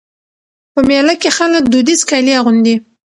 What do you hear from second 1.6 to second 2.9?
دودیز کالي اغوندي.